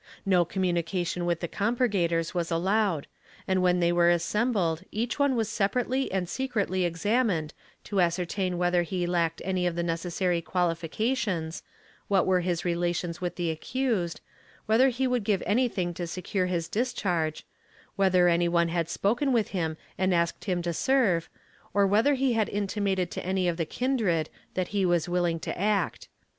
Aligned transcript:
No 0.25 0.45
communication 0.45 1.27
with 1.27 1.41
the 1.41 1.47
com 1.47 1.77
purgators 1.77 2.33
was 2.33 2.49
allowed, 2.49 3.05
and 3.47 3.61
when 3.61 3.79
they 3.79 3.91
were 3.91 4.09
assembled 4.09 4.81
each 4.91 5.19
one 5.19 5.35
was 5.35 5.47
separately 5.47 6.11
and 6.11 6.27
secretly 6.27 6.85
examined 6.85 7.53
to 7.83 8.01
ascertain 8.01 8.57
whether 8.57 8.81
he 8.81 9.05
lacked 9.05 9.43
any 9.45 9.67
of 9.67 9.75
the 9.75 9.83
necessary 9.83 10.41
qualifications, 10.41 11.61
what 12.07 12.25
were 12.25 12.39
his 12.41 12.65
relations 12.65 13.21
with 13.21 13.35
the 13.35 13.51
accused, 13.51 14.21
whether 14.65 14.89
he 14.89 15.05
would 15.05 15.23
give 15.23 15.43
anything 15.45 15.93
to 15.93 16.07
secure 16.07 16.47
his 16.47 16.67
discharge, 16.67 17.45
whether 17.95 18.27
any 18.27 18.47
one 18.47 18.69
had 18.69 18.89
spoken 18.89 19.31
with 19.31 19.49
him 19.49 19.77
and 19.99 20.15
asked 20.15 20.45
him 20.45 20.63
to 20.63 20.73
serve, 20.73 21.29
or 21.75 21.85
whether 21.85 22.15
he 22.15 22.33
had 22.33 22.49
intimated 22.49 23.11
to 23.11 23.23
any 23.23 23.47
of 23.47 23.57
the 23.57 23.65
kindred 23.65 24.31
that 24.55 24.69
he 24.69 24.83
was 24.83 25.07
willing 25.07 25.39
to 25.39 25.55
act. 25.59 26.07